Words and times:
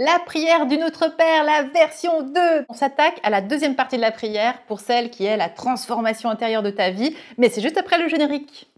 la 0.00 0.18
prière 0.18 0.64
du 0.64 0.78
Notre 0.78 1.14
Père, 1.14 1.44
la 1.44 1.62
version 1.62 2.22
2. 2.22 2.40
On 2.70 2.72
s'attaque 2.72 3.20
à 3.22 3.28
la 3.28 3.42
deuxième 3.42 3.76
partie 3.76 3.96
de 3.96 4.00
la 4.00 4.10
prière 4.10 4.54
pour 4.66 4.80
celle 4.80 5.10
qui 5.10 5.26
est 5.26 5.36
la 5.36 5.50
transformation 5.50 6.30
intérieure 6.30 6.62
de 6.62 6.70
ta 6.70 6.88
vie, 6.88 7.14
mais 7.36 7.50
c'est 7.50 7.60
juste 7.60 7.76
après 7.76 7.98
le 7.98 8.08
générique. 8.08 8.70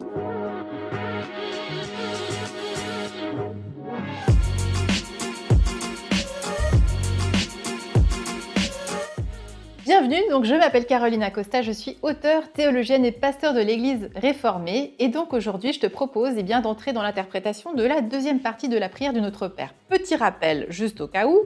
Bienvenue, 9.84 10.20
donc 10.30 10.44
je 10.44 10.54
m'appelle 10.54 10.86
Caroline 10.86 11.24
Acosta, 11.24 11.60
je 11.60 11.72
suis 11.72 11.98
auteure, 12.02 12.52
théologienne 12.52 13.04
et 13.04 13.10
pasteur 13.10 13.52
de 13.52 13.58
l'Église 13.58 14.10
réformée 14.14 14.94
et 15.00 15.08
donc 15.08 15.32
aujourd'hui 15.32 15.72
je 15.72 15.80
te 15.80 15.88
propose 15.88 16.34
eh 16.36 16.44
d'entrer 16.44 16.92
dans 16.92 17.02
l'interprétation 17.02 17.74
de 17.74 17.82
la 17.82 18.00
deuxième 18.00 18.38
partie 18.38 18.68
de 18.68 18.78
la 18.78 18.88
prière 18.88 19.12
du 19.12 19.20
Notre 19.20 19.48
Père. 19.48 19.74
Petit 19.88 20.14
rappel 20.14 20.66
juste 20.68 21.00
au 21.00 21.08
cas 21.08 21.26
où. 21.26 21.36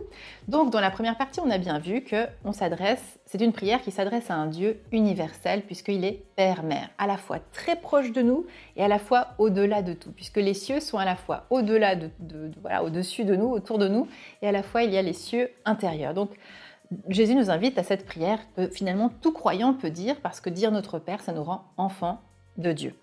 Donc 0.48 0.70
dans 0.70 0.82
la 0.82 0.90
première 0.90 1.16
partie, 1.16 1.40
on 1.40 1.48
a 1.48 1.56
bien 1.56 1.78
vu 1.78 2.02
que 2.02 2.26
on 2.44 2.52
s'adresse, 2.52 3.18
c'est 3.24 3.40
une 3.40 3.54
prière 3.54 3.80
qui 3.80 3.90
s'adresse 3.90 4.30
à 4.30 4.34
un 4.34 4.48
Dieu 4.48 4.82
universel 4.92 5.62
puisqu'il 5.62 6.04
est 6.04 6.22
Père-Mère, 6.36 6.90
à 6.98 7.06
la 7.06 7.16
fois 7.16 7.38
très 7.54 7.76
proche 7.76 8.12
de 8.12 8.20
nous 8.20 8.44
et 8.76 8.84
à 8.84 8.88
la 8.88 8.98
fois 8.98 9.28
au-delà 9.38 9.80
de 9.80 9.94
tout, 9.94 10.12
puisque 10.12 10.36
les 10.36 10.52
cieux 10.52 10.80
sont 10.80 10.98
à 10.98 11.06
la 11.06 11.16
fois 11.16 11.46
au-delà 11.48 11.96
de, 11.96 12.10
au-dessus 12.82 13.24
de 13.24 13.34
nous, 13.34 13.48
autour 13.48 13.78
de 13.78 13.88
nous 13.88 14.08
et 14.42 14.48
à 14.48 14.52
la 14.52 14.62
fois 14.62 14.82
il 14.82 14.92
y 14.92 14.98
a 14.98 15.02
les 15.02 15.14
cieux 15.14 15.48
intérieurs. 15.64 16.12
Donc 16.12 16.32
Jésus 17.08 17.34
nous 17.34 17.50
invite 17.50 17.78
à 17.78 17.82
cette 17.82 18.06
prière 18.06 18.38
que 18.56 18.68
finalement 18.68 19.10
tout 19.20 19.32
croyant 19.32 19.74
peut 19.74 19.90
dire 19.90 20.20
parce 20.20 20.40
que 20.40 20.50
dire 20.50 20.70
notre 20.70 20.98
Père, 20.98 21.22
ça 21.22 21.32
nous 21.32 21.42
rend 21.42 21.64
enfants 21.76 22.20
de 22.58 22.72
Dieu. 22.72 22.94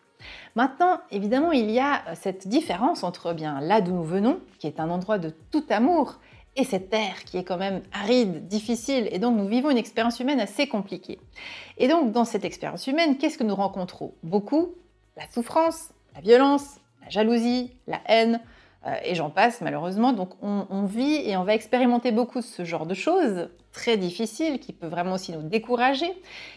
Maintenant, 0.56 1.00
évidemment, 1.12 1.52
il 1.52 1.70
y 1.70 1.80
a 1.80 2.02
cette 2.16 2.48
différence 2.48 3.04
entre 3.04 3.34
bien 3.34 3.60
là 3.60 3.82
d'où 3.82 3.94
nous 3.94 4.04
venons, 4.04 4.40
qui 4.60 4.68
est 4.68 4.80
un 4.80 4.90
endroit 4.90 5.20
de 5.20 5.34
tout 5.52 5.66
amour, 5.70 6.20
et 6.56 6.64
cette 6.64 6.90
terre 6.90 7.24
qui 7.26 7.38
est 7.38 7.44
quand 7.44 7.58
même 7.58 7.82
aride, 7.92 8.48
difficile, 8.48 9.10
et 9.12 9.20
donc 9.20 9.36
nous 9.36 9.48
vivons 9.48 9.72
une 9.72 9.78
expérience 9.78 10.20
humaine 10.20 10.40
assez 10.40 10.68
compliquée. 10.68 11.20
Et 11.78 11.88
donc 11.88 12.12
dans 12.12 12.26
cette 12.26 12.46
expérience 12.46 12.88
humaine, 12.88 13.18
qu'est-ce 13.18 13.38
que 13.38 13.44
nous 13.44 13.56
rencontrons? 13.56 14.14
Beaucoup? 14.24 14.76
La 15.18 15.28
souffrance, 15.30 15.90
la 16.16 16.22
violence, 16.22 16.78
la 17.02 17.10
jalousie, 17.10 17.72
la 17.88 18.00
haine, 18.08 18.36
euh, 18.36 18.53
et 19.04 19.16
j'en 19.16 19.30
passe 19.30 19.62
malheureusement. 19.62 20.14
Donc 20.14 20.32
on, 20.42 20.86
vit 20.86 21.16
et 21.28 21.38
on 21.38 21.44
va 21.44 21.54
expérimenter 21.54 22.12
beaucoup 22.12 22.42
ce 22.42 22.66
genre 22.66 22.86
de 22.86 22.94
choses 22.94 23.50
très 23.72 23.98
difficiles 23.98 24.60
qui 24.60 24.74
peut 24.74 24.88
vraiment 24.88 25.14
aussi 25.14 25.32
nous 25.32 25.48
décourager. 25.48 26.12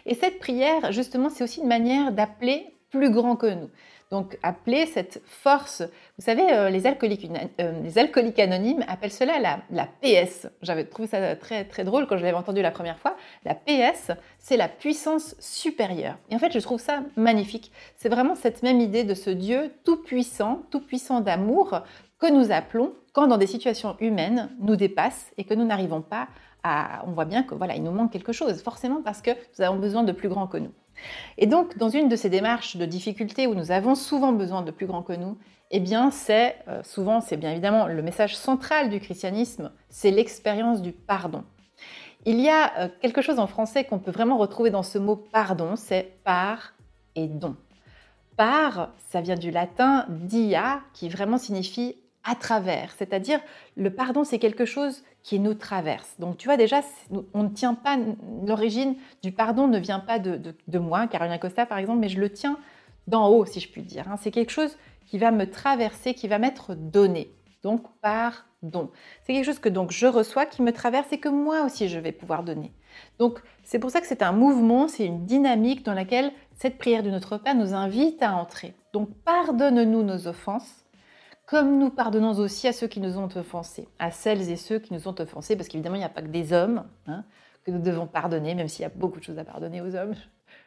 Et 0.06 0.14
cette 0.14 0.38
prière, 0.38 0.92
justement, 0.92 1.30
c'est 1.30 1.44
aussi 1.44 1.60
une 1.60 1.68
manière 1.68 2.12
d'appeler 2.12 2.74
plus 2.90 3.10
grand 3.10 3.36
que 3.36 3.46
nous. 3.46 3.70
Donc 4.10 4.38
appeler 4.44 4.86
cette 4.86 5.20
force, 5.26 5.82
vous 6.16 6.24
savez, 6.24 6.52
euh, 6.52 6.70
les, 6.70 6.86
alcooliques, 6.86 7.28
euh, 7.60 7.82
les, 7.82 7.98
alcooliques, 7.98 8.38
anonymes 8.38 8.84
appellent 8.86 9.12
cela 9.12 9.40
la, 9.40 9.58
la 9.70 9.86
PS. 9.86 10.46
J'avais 10.62 10.84
trouvé 10.84 11.08
ça 11.08 11.34
très 11.34 11.64
très 11.64 11.82
drôle 11.82 12.06
quand 12.06 12.16
je 12.16 12.24
l'avais 12.24 12.36
entendu 12.36 12.62
la 12.62 12.70
première 12.70 13.00
fois. 13.00 13.16
La 13.44 13.56
PS, 13.56 14.12
c'est 14.38 14.56
la 14.56 14.68
puissance 14.68 15.34
supérieure. 15.40 16.18
Et 16.30 16.36
en 16.36 16.38
fait, 16.38 16.52
je 16.52 16.60
trouve 16.60 16.80
ça 16.80 17.02
magnifique. 17.16 17.72
C'est 17.96 18.08
vraiment 18.08 18.36
cette 18.36 18.62
même 18.62 18.80
idée 18.80 19.02
de 19.02 19.14
ce 19.14 19.30
Dieu 19.30 19.72
tout 19.84 19.96
puissant, 19.96 20.62
tout 20.70 20.80
puissant 20.80 21.20
d'amour, 21.20 21.80
que 22.20 22.30
nous 22.32 22.52
appelons 22.52 22.94
quand 23.12 23.26
dans 23.26 23.38
des 23.38 23.46
situations 23.46 23.96
humaines 23.98 24.50
nous 24.60 24.76
dépassent 24.76 25.32
et 25.36 25.44
que 25.44 25.54
nous 25.54 25.64
n'arrivons 25.64 26.00
pas 26.02 26.28
à... 26.62 27.02
On 27.06 27.12
voit 27.12 27.24
bien 27.24 27.42
que 27.42 27.54
voilà, 27.54 27.74
il 27.74 27.82
nous 27.82 27.90
manque 27.90 28.12
quelque 28.12 28.32
chose, 28.32 28.62
forcément 28.62 29.02
parce 29.02 29.20
que 29.20 29.30
nous 29.30 29.64
avons 29.64 29.78
besoin 29.78 30.04
de 30.04 30.12
plus 30.12 30.28
grand 30.28 30.46
que 30.46 30.58
nous. 30.58 30.72
Et 31.38 31.46
donc, 31.46 31.76
dans 31.78 31.88
une 31.88 32.08
de 32.08 32.16
ces 32.16 32.30
démarches 32.30 32.76
de 32.76 32.86
difficulté 32.86 33.46
où 33.46 33.54
nous 33.54 33.70
avons 33.70 33.94
souvent 33.94 34.32
besoin 34.32 34.62
de 34.62 34.70
plus 34.70 34.86
grand 34.86 35.02
que 35.02 35.12
nous, 35.12 35.36
eh 35.70 35.82
c'est 36.12 36.56
euh, 36.68 36.82
souvent, 36.84 37.20
c'est 37.20 37.36
bien 37.36 37.50
évidemment 37.50 37.86
le 37.86 38.02
message 38.02 38.36
central 38.36 38.88
du 38.88 39.00
christianisme, 39.00 39.72
c'est 39.88 40.10
l'expérience 40.10 40.80
du 40.80 40.92
pardon. 40.92 41.42
Il 42.24 42.40
y 42.40 42.48
a 42.48 42.78
euh, 42.78 42.88
quelque 43.00 43.20
chose 43.20 43.38
en 43.38 43.46
français 43.46 43.84
qu'on 43.84 43.98
peut 43.98 44.10
vraiment 44.10 44.38
retrouver 44.38 44.70
dans 44.70 44.82
ce 44.82 44.98
mot 44.98 45.16
pardon, 45.16 45.76
c'est 45.76 46.18
par 46.24 46.74
et 47.14 47.26
don. 47.26 47.56
Par, 48.36 48.90
ça 49.08 49.20
vient 49.20 49.34
du 49.34 49.50
latin 49.50 50.06
dia, 50.08 50.82
qui 50.92 51.08
vraiment 51.08 51.38
signifie 51.38 51.96
à 52.26 52.34
travers. 52.34 52.92
C'est-à-dire, 52.98 53.40
le 53.76 53.90
pardon, 53.90 54.24
c'est 54.24 54.38
quelque 54.38 54.64
chose 54.64 55.04
qui 55.22 55.38
nous 55.38 55.54
traverse. 55.54 56.16
Donc, 56.18 56.36
tu 56.36 56.48
vois, 56.48 56.56
déjà, 56.56 56.82
on 57.32 57.44
ne 57.44 57.48
tient 57.48 57.74
pas, 57.74 57.96
l'origine 58.46 58.96
du 59.22 59.32
pardon 59.32 59.68
ne 59.68 59.78
vient 59.78 60.00
pas 60.00 60.18
de, 60.18 60.78
moi, 60.78 61.06
Caroline 61.06 61.38
Costa, 61.38 61.66
par 61.66 61.78
exemple, 61.78 62.00
mais 62.00 62.08
je 62.08 62.20
le 62.20 62.30
tiens 62.30 62.58
d'en 63.06 63.28
haut, 63.28 63.46
si 63.46 63.60
je 63.60 63.70
puis 63.70 63.82
dire. 63.82 64.08
Hein. 64.08 64.16
C'est 64.20 64.32
quelque 64.32 64.50
chose 64.50 64.76
qui 65.06 65.18
va 65.18 65.30
me 65.30 65.48
traverser, 65.48 66.14
qui 66.14 66.26
va 66.26 66.38
m'être 66.38 66.74
donné. 66.74 67.30
Donc, 67.62 67.82
pardon. 68.00 68.90
C'est 69.22 69.32
quelque 69.32 69.44
chose 69.44 69.60
que 69.60 69.68
donc 69.68 69.92
je 69.92 70.06
reçois, 70.06 70.46
qui 70.46 70.62
me 70.62 70.72
traverse 70.72 71.12
et 71.12 71.18
que 71.18 71.28
moi 71.28 71.62
aussi 71.62 71.88
je 71.88 71.98
vais 71.98 72.12
pouvoir 72.12 72.42
donner. 72.42 72.72
Donc, 73.18 73.40
c'est 73.62 73.78
pour 73.78 73.90
ça 73.90 74.00
que 74.00 74.06
c'est 74.06 74.22
un 74.22 74.32
mouvement, 74.32 74.88
c'est 74.88 75.04
une 75.04 75.26
dynamique 75.26 75.84
dans 75.84 75.94
laquelle 75.94 76.32
cette 76.54 76.78
prière 76.78 77.02
de 77.02 77.10
notre 77.10 77.38
Père 77.38 77.54
nous 77.54 77.74
invite 77.74 78.22
à 78.22 78.34
entrer. 78.34 78.74
Donc, 78.92 79.10
pardonne-nous 79.24 80.02
nos 80.02 80.26
offenses 80.26 80.85
comme 81.46 81.78
nous 81.78 81.90
pardonnons 81.90 82.38
aussi 82.38 82.66
à 82.66 82.72
ceux 82.72 82.88
qui 82.88 83.00
nous 83.00 83.18
ont 83.18 83.28
offensés, 83.36 83.88
à 83.98 84.10
celles 84.10 84.50
et 84.50 84.56
ceux 84.56 84.80
qui 84.80 84.92
nous 84.92 85.08
ont 85.08 85.14
offensés, 85.20 85.56
parce 85.56 85.68
qu'évidemment, 85.68 85.94
il 85.94 86.00
n'y 86.00 86.04
a 86.04 86.10
pas 86.10 86.22
que 86.22 86.26
des 86.26 86.52
hommes 86.52 86.84
hein, 87.06 87.24
que 87.64 87.70
nous 87.70 87.80
devons 87.80 88.06
pardonner, 88.06 88.54
même 88.54 88.68
s'il 88.68 88.82
y 88.82 88.86
a 88.86 88.90
beaucoup 88.90 89.20
de 89.20 89.24
choses 89.24 89.38
à 89.38 89.44
pardonner 89.44 89.80
aux 89.80 89.94
hommes. 89.94 90.14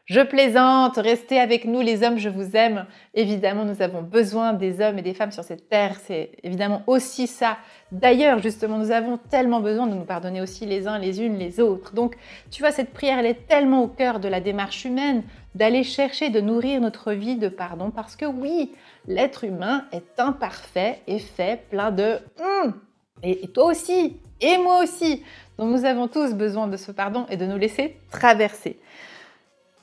Je 0.10 0.22
plaisante, 0.22 0.98
restez 0.98 1.40
avec 1.40 1.66
nous 1.66 1.82
les 1.82 2.02
hommes, 2.02 2.18
je 2.18 2.30
vous 2.30 2.56
aime. 2.56 2.88
Évidemment, 3.14 3.64
nous 3.64 3.84
avons 3.84 4.02
besoin 4.02 4.54
des 4.54 4.82
hommes 4.82 4.98
et 4.98 5.04
des 5.04 5.14
femmes 5.14 5.32
sur 5.32 5.44
cette 5.44 5.70
terre, 5.70 5.98
c'est 6.04 6.32
évidemment 6.42 6.82
aussi 6.88 7.28
ça. 7.28 7.58
D'ailleurs, 7.92 8.40
justement, 8.40 8.80
nous 8.80 8.90
avons 8.90 9.20
tellement 9.30 9.60
besoin 9.60 9.86
de 9.86 9.94
nous 9.94 10.06
pardonner 10.06 10.42
aussi 10.42 10.66
les 10.66 10.88
uns 10.88 10.98
les 10.98 11.22
unes 11.22 11.38
les 11.38 11.60
autres. 11.60 11.94
Donc, 11.94 12.16
tu 12.50 12.64
vois, 12.64 12.72
cette 12.72 12.92
prière, 12.92 13.20
elle 13.20 13.28
est 13.28 13.48
tellement 13.48 13.84
au 13.84 13.88
cœur 13.88 14.20
de 14.20 14.28
la 14.28 14.42
démarche 14.42 14.84
humaine, 14.84 15.22
d'aller 15.54 15.84
chercher, 15.84 16.32
de 16.32 16.42
nourrir 16.42 16.82
notre 16.82 17.14
vie 17.14 17.36
de 17.36 17.48
pardon, 17.48 17.92
parce 17.92 18.16
que 18.16 18.26
oui, 18.26 18.72
l'être 19.06 19.44
humain 19.44 19.86
est 19.92 20.20
imparfait 20.20 21.02
et 21.06 21.20
fait 21.20 21.70
plein 21.70 21.92
de 21.92 22.18
hum, 22.40 22.74
et, 23.22 23.48
toi 23.50 23.66
aussi, 23.66 24.18
et 24.42 24.58
moi 24.58 24.82
aussi. 24.82 25.24
Donc 25.58 25.72
nous 25.72 25.86
avons 25.86 26.08
tous 26.08 26.34
besoin 26.34 26.68
de 26.68 26.78
ce 26.78 26.92
pardon 26.92 27.26
et 27.30 27.38
de 27.38 27.46
nous 27.46 27.58
laisser 27.58 27.98
traverser. 28.10 28.80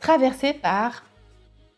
Traverser 0.01 0.53
par 0.53 1.05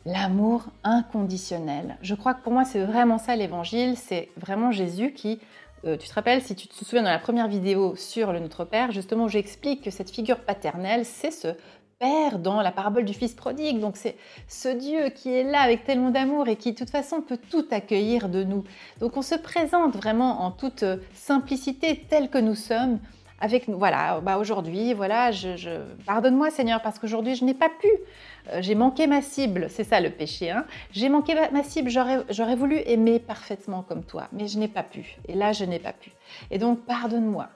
l'amour 0.04 0.66
inconditionnel. 0.84 1.96
Je 2.02 2.14
crois 2.14 2.34
que 2.34 2.42
pour 2.42 2.52
moi, 2.52 2.64
c'est 2.64 2.84
vraiment 2.84 3.18
ça 3.18 3.36
l'évangile. 3.36 3.96
C'est 3.96 4.30
vraiment 4.36 4.72
Jésus 4.72 5.12
qui, 5.12 5.40
euh, 5.84 5.96
tu 5.96 6.08
te 6.08 6.14
rappelles, 6.14 6.42
si 6.42 6.54
tu 6.54 6.66
te 6.66 6.74
souviens 6.74 7.02
dans 7.02 7.10
la 7.10 7.18
première 7.18 7.48
vidéo 7.48 7.94
sur 7.96 8.32
le 8.32 8.40
Notre 8.40 8.64
Père, 8.64 8.92
justement, 8.92 9.28
j'explique 9.28 9.82
que 9.82 9.90
cette 9.90 10.10
figure 10.10 10.40
paternelle, 10.40 11.04
c'est 11.04 11.30
ce 11.30 11.48
Père 11.98 12.38
dans 12.38 12.62
la 12.62 12.70
parabole 12.70 13.04
du 13.04 13.12
Fils 13.12 13.34
prodigue. 13.34 13.80
Donc 13.80 13.96
c'est 13.96 14.16
ce 14.46 14.68
Dieu 14.68 15.08
qui 15.08 15.34
est 15.34 15.42
là 15.42 15.60
avec 15.60 15.84
tellement 15.84 16.10
d'amour 16.10 16.48
et 16.48 16.54
qui 16.54 16.72
de 16.72 16.78
toute 16.78 16.90
façon 16.90 17.22
peut 17.22 17.38
tout 17.50 17.66
accueillir 17.72 18.28
de 18.28 18.44
nous. 18.44 18.62
Donc 19.00 19.16
on 19.16 19.22
se 19.22 19.34
présente 19.34 19.96
vraiment 19.96 20.42
en 20.42 20.52
toute 20.52 20.84
simplicité 21.12 22.06
tel 22.08 22.30
que 22.30 22.38
nous 22.38 22.54
sommes. 22.54 23.00
Avec 23.40 23.68
nous, 23.68 23.78
voilà, 23.78 24.20
bah 24.20 24.36
aujourd'hui, 24.38 24.94
voilà, 24.94 25.30
je, 25.30 25.80
pardonne-moi 26.06 26.50
Seigneur 26.50 26.82
parce 26.82 26.98
qu'aujourd'hui 26.98 27.36
je 27.36 27.44
n'ai 27.44 27.54
pas 27.54 27.68
pu, 27.68 27.88
euh, 28.50 28.58
j'ai 28.60 28.74
manqué 28.74 29.06
ma 29.06 29.22
cible, 29.22 29.66
c'est 29.70 29.84
ça 29.84 30.00
le 30.00 30.10
péché, 30.10 30.50
hein. 30.50 30.64
J'ai 30.90 31.08
manqué 31.08 31.34
ma 31.52 31.62
cible, 31.62 31.88
j'aurais 31.88 32.56
voulu 32.56 32.80
aimer 32.86 33.20
parfaitement 33.20 33.82
comme 33.82 34.02
toi, 34.02 34.26
mais 34.32 34.48
je 34.48 34.58
n'ai 34.58 34.66
pas 34.66 34.82
pu, 34.82 35.18
et 35.28 35.34
là 35.34 35.52
je 35.52 35.64
n'ai 35.64 35.78
pas 35.78 35.92
pu. 35.92 36.10
Et 36.50 36.58
donc 36.58 36.80
pardonne-moi, 36.80 37.48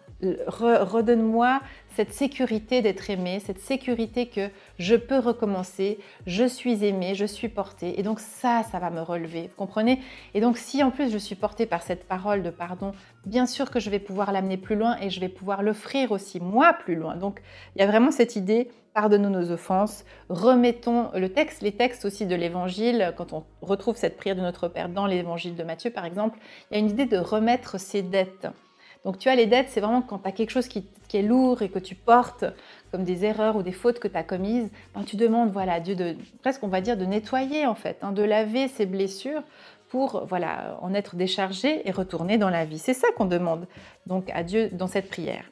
redonne-moi 0.47 1.61
cette 1.95 2.13
sécurité 2.13 2.81
d'être 2.81 3.11
aimé, 3.11 3.41
cette 3.45 3.59
sécurité 3.59 4.27
que 4.27 4.49
je 4.79 4.95
peux 4.95 5.19
recommencer, 5.19 5.99
je 6.27 6.45
suis 6.45 6.85
aimé, 6.85 7.15
je 7.15 7.27
suis 7.27 7.49
porté. 7.49 7.99
Et 8.01 8.03
donc 8.03 8.21
ça, 8.21 8.63
ça 8.71 8.79
va 8.79 8.91
me 8.91 9.03
relever, 9.03 9.49
vous 9.49 9.57
comprenez? 9.57 10.01
Et 10.35 10.41
donc 10.41 10.57
si 10.57 10.83
en 10.83 10.91
plus 10.91 11.13
je 11.13 11.19
suis 11.19 11.35
portée 11.35 11.67
par 11.67 11.83
cette 11.83 12.07
parole 12.09 12.43
de 12.43 12.51
pardon, 12.51 12.93
bien 13.27 13.47
sûr 13.47 13.71
que 13.71 13.81
je 13.81 13.91
vais 13.91 13.99
pouvoir 13.99 14.33
l'amener 14.33 14.57
plus 14.57 14.77
loin 14.77 14.97
et 15.01 15.11
je 15.11 15.21
vais 15.21 15.29
pouvoir 15.29 15.63
l'offrir 15.63 16.13
aussi 16.13 16.41
moi 16.41 16.73
plus 16.73 16.95
loin. 16.95 17.17
Donc 17.17 17.43
il 17.77 17.81
y 17.81 17.85
a 17.85 17.87
vraiment 17.87 18.11
cette 18.11 18.37
idée, 18.37 18.71
pardonnons 18.95 19.31
nos 19.31 19.51
offenses, 19.51 20.05
remettons 20.29 21.11
le 21.15 21.29
texte, 21.31 21.63
les 21.63 21.73
textes 21.73 22.05
aussi 22.05 22.27
de 22.27 22.35
l'évangile, 22.35 23.13
quand 23.17 23.33
on 23.33 23.45
retrouve 23.61 23.97
cette 23.97 24.17
prière 24.17 24.37
de 24.37 24.41
notre 24.41 24.69
Père 24.69 24.89
dans 24.89 25.07
l'évangile 25.07 25.57
de 25.57 25.63
Matthieu 25.63 25.91
par 25.91 26.07
exemple, 26.07 26.39
il 26.71 26.75
y 26.75 26.77
a 26.77 26.81
une 26.81 26.91
idée 26.91 27.07
de 27.07 27.19
remettre 27.19 27.79
ses 27.79 28.03
dettes. 28.03 28.47
Donc 29.05 29.19
tu 29.19 29.29
as 29.29 29.35
les 29.35 29.47
dettes, 29.47 29.69
c'est 29.69 29.81
vraiment 29.81 30.03
quand 30.03 30.19
tu 30.19 30.29
as 30.29 30.33
quelque 30.33 30.51
chose 30.51 30.69
qui, 30.69 30.85
est 31.15 31.23
lourd 31.23 31.61
et 31.61 31.69
que 31.69 31.79
tu 31.79 31.95
portes, 31.95 32.45
comme 32.91 33.05
des 33.05 33.27
erreurs 33.27 33.57
ou 33.57 33.63
des 33.63 33.73
fautes 33.73 33.99
que 33.99 34.09
tu 34.09 34.17
as 34.17 34.23
commises, 34.23 34.71
ben, 34.95 35.03
tu 35.05 35.17
demandes 35.17 35.53
voilà, 35.53 35.75
à 35.75 35.81
Dieu 35.81 35.95
de, 35.95 36.17
presque 36.41 36.63
on 36.63 36.69
va 36.69 36.81
dire, 36.81 36.97
de 36.97 37.05
nettoyer 37.05 37.67
en 37.67 37.75
fait, 37.75 37.99
hein, 38.01 38.13
de 38.13 38.23
laver 38.23 38.69
ces 38.69 38.87
blessures 38.87 39.43
pour 39.91 40.25
voilà, 40.27 40.79
en 40.81 40.95
être 40.95 41.17
déchargé 41.17 41.87
et 41.87 41.91
retourner 41.91 42.39
dans 42.39 42.49
la 42.49 42.65
vie. 42.65 42.79
C'est 42.79 42.95
ça 42.95 43.09
qu'on 43.15 43.27
demande 43.27 43.67
donc 44.07 44.31
à 44.33 44.43
Dieu 44.43 44.71
dans 44.73 44.87
cette 44.87 45.11
prière. 45.11 45.45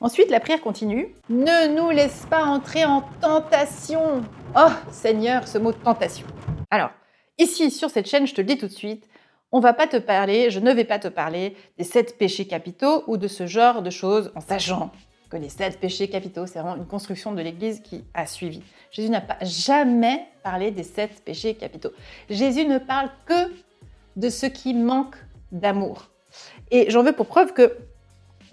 Ensuite, 0.00 0.30
la 0.30 0.40
prière 0.40 0.60
continue. 0.60 1.14
Ne 1.28 1.76
nous 1.76 1.90
laisse 1.90 2.26
pas 2.28 2.44
entrer 2.44 2.84
en 2.84 3.02
tentation. 3.20 4.22
Oh 4.56 4.72
Seigneur, 4.90 5.46
ce 5.46 5.58
mot 5.58 5.72
tentation. 5.72 6.26
Alors, 6.70 6.90
ici 7.38 7.70
sur 7.70 7.90
cette 7.90 8.08
chaîne, 8.08 8.26
je 8.26 8.34
te 8.34 8.40
le 8.40 8.48
dis 8.48 8.58
tout 8.58 8.66
de 8.66 8.72
suite, 8.72 9.08
On 9.52 9.60
va 9.60 9.72
pas 9.72 9.86
te 9.86 9.96
parler, 9.96 10.50
je 10.50 10.58
ne 10.58 10.72
vais 10.72 10.84
pas 10.84 10.98
te 10.98 11.08
parler 11.08 11.56
des 11.78 11.84
sept 11.84 12.18
péchés 12.18 12.46
capitaux 12.46 13.04
ou 13.06 13.16
de 13.16 13.28
ce 13.28 13.46
genre 13.46 13.82
de 13.82 13.90
choses 13.90 14.32
en 14.34 14.40
sachant 14.40 14.90
que 15.30 15.36
les 15.36 15.48
sept 15.48 15.78
péchés 15.78 16.08
capitaux, 16.08 16.46
c'est 16.46 16.58
vraiment 16.58 16.76
une 16.76 16.86
construction 16.86 17.32
de 17.32 17.40
l'Église 17.40 17.80
qui 17.80 18.04
a 18.14 18.26
suivi. 18.26 18.62
Jésus 18.90 19.10
n'a 19.10 19.20
pas 19.20 19.38
jamais 19.42 20.26
parlé 20.42 20.70
des 20.70 20.82
sept 20.82 21.22
péchés 21.24 21.54
capitaux. 21.54 21.92
Jésus 22.28 22.66
ne 22.66 22.78
parle 22.78 23.10
que 23.26 23.52
de 24.16 24.28
ce 24.28 24.46
qui 24.46 24.74
manque 24.74 25.16
d'amour. 25.52 26.10
Et 26.70 26.90
j'en 26.90 27.02
veux 27.02 27.12
pour 27.12 27.26
preuve 27.26 27.52
que 27.52 27.76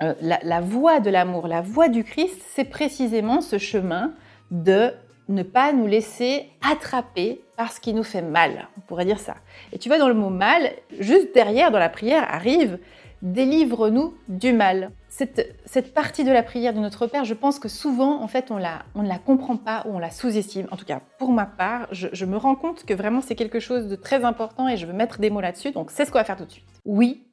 euh, 0.01 0.13
la, 0.21 0.39
la 0.43 0.61
voie 0.61 0.99
de 0.99 1.09
l'amour, 1.09 1.47
la 1.47 1.61
voie 1.61 1.89
du 1.89 2.03
Christ, 2.03 2.41
c'est 2.53 2.65
précisément 2.65 3.41
ce 3.41 3.57
chemin 3.57 4.13
de 4.49 4.93
ne 5.31 5.43
pas 5.43 5.73
nous 5.73 5.87
laisser 5.87 6.49
attraper 6.61 7.41
par 7.57 7.71
ce 7.71 7.79
qui 7.79 7.93
nous 7.93 8.03
fait 8.03 8.21
mal. 8.21 8.67
On 8.77 8.81
pourrait 8.81 9.05
dire 9.05 9.19
ça. 9.19 9.35
Et 9.71 9.77
tu 9.77 9.89
vois, 9.89 9.97
dans 9.97 10.07
le 10.07 10.13
mot 10.13 10.29
mal, 10.29 10.71
juste 10.99 11.33
derrière, 11.33 11.71
dans 11.71 11.79
la 11.79 11.89
prière, 11.89 12.25
arrive 12.29 12.79
délivre-nous 13.21 14.15
du 14.27 14.51
mal. 14.51 14.91
Cette, 15.07 15.55
cette, 15.65 15.93
partie 15.93 16.23
de 16.23 16.31
la 16.31 16.41
prière 16.41 16.73
de 16.73 16.79
notre 16.79 17.05
Père, 17.05 17.25
je 17.25 17.33
pense 17.33 17.59
que 17.59 17.69
souvent, 17.69 18.21
en 18.21 18.27
fait, 18.27 18.49
on, 18.49 18.57
la, 18.57 18.83
on 18.95 19.03
ne 19.03 19.07
la 19.07 19.19
comprend 19.19 19.57
pas 19.57 19.83
ou 19.85 19.95
on 19.95 19.99
la 19.99 20.09
sous-estime. 20.09 20.67
En 20.71 20.77
tout 20.77 20.85
cas, 20.85 21.01
pour 21.19 21.31
ma 21.31 21.45
part, 21.45 21.87
je, 21.91 22.07
je 22.13 22.25
me 22.25 22.37
rends 22.37 22.55
compte 22.55 22.83
que 22.83 22.93
vraiment 22.93 23.21
c'est 23.21 23.35
quelque 23.35 23.59
chose 23.59 23.87
de 23.87 23.95
très 23.95 24.23
important 24.23 24.67
et 24.67 24.77
je 24.77 24.87
veux 24.87 24.93
mettre 24.93 25.19
des 25.19 25.29
mots 25.29 25.41
là-dessus. 25.41 25.71
Donc, 25.71 25.91
c'est 25.91 26.05
ce 26.05 26.11
qu'on 26.11 26.17
va 26.17 26.23
faire 26.23 26.37
tout 26.37 26.45
de 26.45 26.51
suite. 26.51 26.65
Oui, 26.85 27.27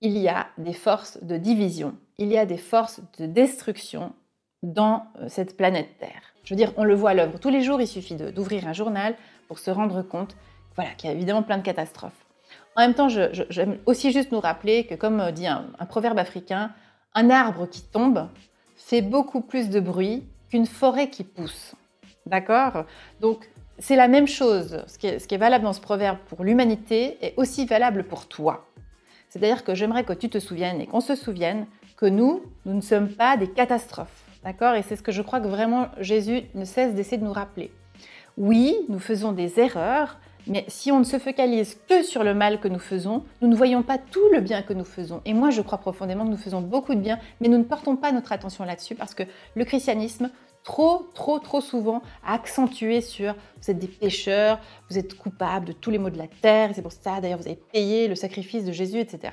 il 0.00 0.18
y 0.18 0.28
a 0.28 0.48
des 0.58 0.74
forces 0.74 1.22
de 1.22 1.38
division, 1.38 1.94
il 2.18 2.28
y 2.28 2.38
a 2.38 2.44
des 2.44 2.58
forces 2.58 3.00
de 3.18 3.26
destruction 3.26 4.12
dans 4.62 5.06
euh, 5.18 5.28
cette 5.28 5.56
planète 5.56 5.98
Terre. 5.98 6.34
Je 6.46 6.54
veux 6.54 6.56
dire, 6.56 6.72
on 6.76 6.84
le 6.84 6.94
voit 6.94 7.10
à 7.10 7.14
l'œuvre 7.14 7.38
tous 7.38 7.50
les 7.50 7.60
jours, 7.60 7.80
il 7.80 7.88
suffit 7.88 8.14
d'ouvrir 8.14 8.66
un 8.68 8.72
journal 8.72 9.16
pour 9.48 9.58
se 9.58 9.70
rendre 9.70 10.02
compte 10.02 10.36
voilà, 10.76 10.90
qu'il 10.90 11.10
y 11.10 11.12
a 11.12 11.16
évidemment 11.16 11.42
plein 11.42 11.58
de 11.58 11.62
catastrophes. 11.62 12.24
En 12.76 12.82
même 12.82 12.94
temps, 12.94 13.08
j'aime 13.08 13.78
aussi 13.86 14.12
juste 14.12 14.30
nous 14.30 14.40
rappeler 14.40 14.86
que, 14.86 14.94
comme 14.94 15.20
euh, 15.20 15.32
dit 15.32 15.46
un, 15.46 15.66
proverbe 15.88 16.18
africain, 16.18 16.70
un 17.14 17.30
arbre 17.30 17.66
qui 17.66 17.82
tombe 17.82 18.28
fait 18.76 19.02
beaucoup 19.02 19.40
plus 19.40 19.70
de 19.70 19.80
bruit 19.80 20.24
qu'une 20.50 20.66
forêt 20.66 21.10
qui 21.10 21.24
pousse. 21.24 21.74
D'accord? 22.26 22.84
Donc, 23.20 23.50
c'est 23.78 23.96
la 23.96 24.06
même 24.06 24.28
chose. 24.28 24.84
Ce 24.86 24.98
qui, 24.98 25.18
ce 25.18 25.26
qui 25.26 25.34
est 25.34 25.38
valable 25.38 25.64
dans 25.64 25.72
ce 25.72 25.80
proverbe 25.80 26.18
pour 26.28 26.44
l'humanité 26.44 27.18
est 27.22 27.34
aussi 27.38 27.66
valable 27.66 28.04
pour 28.04 28.28
toi. 28.28 28.68
C'est-à-dire 29.30 29.64
que 29.64 29.74
j'aimerais 29.74 30.04
que 30.04 30.12
tu 30.12 30.28
te 30.28 30.38
souviennes 30.38 30.80
et 30.80 30.86
qu'on 30.86 31.00
se 31.00 31.16
souvienne 31.16 31.66
que 31.96 32.06
nous, 32.06 32.42
nous 32.66 32.74
ne 32.74 32.80
sommes 32.80 33.08
pas 33.08 33.36
des 33.36 33.50
catastrophes. 33.50 34.25
D'accord 34.46 34.76
Et 34.76 34.82
c'est 34.82 34.94
ce 34.94 35.02
que 35.02 35.10
je 35.10 35.22
crois 35.22 35.40
que 35.40 35.48
vraiment 35.48 35.88
Jésus 35.98 36.42
ne 36.54 36.64
cesse 36.64 36.94
d'essayer 36.94 37.18
de 37.18 37.24
nous 37.24 37.32
rappeler. 37.32 37.72
Oui, 38.36 38.76
nous 38.88 39.00
faisons 39.00 39.32
des 39.32 39.58
erreurs, 39.58 40.20
mais 40.46 40.64
si 40.68 40.92
on 40.92 41.00
ne 41.00 41.04
se 41.04 41.18
focalise 41.18 41.76
que 41.88 42.04
sur 42.04 42.22
le 42.22 42.32
mal 42.32 42.60
que 42.60 42.68
nous 42.68 42.78
faisons, 42.78 43.24
nous 43.42 43.48
ne 43.48 43.56
voyons 43.56 43.82
pas 43.82 43.98
tout 43.98 44.28
le 44.32 44.40
bien 44.40 44.62
que 44.62 44.72
nous 44.72 44.84
faisons. 44.84 45.20
Et 45.24 45.34
moi, 45.34 45.50
je 45.50 45.62
crois 45.62 45.78
profondément 45.78 46.24
que 46.24 46.30
nous 46.30 46.36
faisons 46.36 46.60
beaucoup 46.60 46.94
de 46.94 47.00
bien, 47.00 47.18
mais 47.40 47.48
nous 47.48 47.58
ne 47.58 47.64
portons 47.64 47.96
pas 47.96 48.12
notre 48.12 48.30
attention 48.30 48.64
là-dessus 48.64 48.94
parce 48.94 49.14
que 49.14 49.24
le 49.56 49.64
christianisme, 49.64 50.30
trop, 50.62 51.08
trop, 51.12 51.40
trop 51.40 51.60
souvent, 51.60 52.00
a 52.24 52.34
accentué 52.34 53.00
sur 53.00 53.34
vous 53.60 53.70
êtes 53.72 53.80
des 53.80 53.88
pécheurs, 53.88 54.60
vous 54.88 54.96
êtes 54.96 55.14
coupables 55.14 55.66
de 55.66 55.72
tous 55.72 55.90
les 55.90 55.98
maux 55.98 56.10
de 56.10 56.18
la 56.18 56.28
terre, 56.28 56.70
c'est 56.72 56.82
pour 56.82 56.92
ça 56.92 57.20
d'ailleurs 57.20 57.40
vous 57.40 57.48
avez 57.48 57.58
payé 57.72 58.06
le 58.06 58.14
sacrifice 58.14 58.64
de 58.64 58.70
Jésus, 58.70 59.00
etc. 59.00 59.32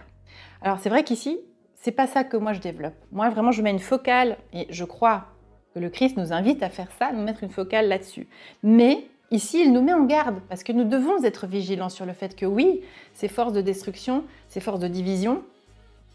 Alors 0.63 0.80
c'est 0.80 0.89
vrai 0.89 1.04
qu'ici, 1.04 1.39
c'est 1.83 1.91
pas 1.91 2.07
ça 2.07 2.24
que 2.24 2.38
moi 2.38 2.53
je 2.53 2.62
développe. 2.62 2.94
Moi, 3.12 3.30
vraiment, 3.30 3.51
je 3.51 3.62
mets 3.62 3.69
une 3.69 3.77
focale, 3.77 4.38
et 4.53 4.68
je 4.69 4.85
crois 4.85 5.25
que 5.74 5.80
le 5.80 5.89
Christ 5.89 6.15
nous 6.15 6.31
invite 6.31 6.63
à 6.63 6.69
faire 6.69 6.88
ça, 6.97 7.07
à 7.07 7.12
nous 7.12 7.24
mettre 7.24 7.44
une 7.44 7.50
focale 7.50 7.89
là-dessus. 7.89 8.25
Mais 8.63 9.06
ici, 9.31 9.62
il 9.65 9.74
nous 9.74 9.81
met 9.81 9.94
en 9.94 10.06
garde, 10.06 10.39
parce 10.47 10.63
que 10.63 10.71
nous 10.71 10.85
devons 10.85 11.21
être 11.25 11.45
vigilants 11.45 11.89
sur 11.89 12.06
le 12.06 12.13
fait 12.13 12.38
que 12.38 12.45
oui, 12.45 12.81
ces 13.13 13.27
forces 13.27 13.51
de 13.51 13.59
destruction, 13.59 14.24
ces 14.47 14.62
forces 14.62 14.80
de 14.80 14.88
division, 14.88 15.44